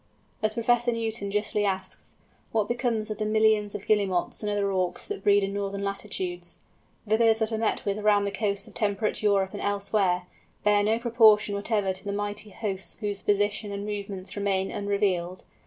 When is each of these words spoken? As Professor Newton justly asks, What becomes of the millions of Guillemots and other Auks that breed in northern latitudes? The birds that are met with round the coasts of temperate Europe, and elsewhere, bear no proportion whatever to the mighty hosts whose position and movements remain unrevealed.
As 0.41 0.55
Professor 0.55 0.91
Newton 0.91 1.29
justly 1.29 1.63
asks, 1.63 2.15
What 2.51 2.67
becomes 2.67 3.11
of 3.11 3.19
the 3.19 3.25
millions 3.27 3.75
of 3.75 3.85
Guillemots 3.85 4.41
and 4.41 4.49
other 4.51 4.73
Auks 4.73 5.05
that 5.05 5.23
breed 5.23 5.43
in 5.43 5.53
northern 5.53 5.83
latitudes? 5.83 6.57
The 7.05 7.19
birds 7.19 7.37
that 7.37 7.51
are 7.51 7.57
met 7.59 7.85
with 7.85 7.99
round 7.99 8.25
the 8.25 8.31
coasts 8.31 8.65
of 8.67 8.73
temperate 8.73 9.21
Europe, 9.21 9.53
and 9.53 9.61
elsewhere, 9.61 10.23
bear 10.63 10.81
no 10.81 10.97
proportion 10.97 11.53
whatever 11.53 11.93
to 11.93 12.03
the 12.03 12.13
mighty 12.13 12.49
hosts 12.49 12.97
whose 12.99 13.21
position 13.21 13.71
and 13.71 13.85
movements 13.85 14.35
remain 14.35 14.71
unrevealed. 14.71 15.43